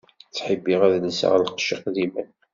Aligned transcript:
Ttḥibbiɣ 0.29 0.81
ad 0.87 0.95
lseɣ 1.05 1.33
lqecc 1.37 1.69
iqdimen. 1.75 2.29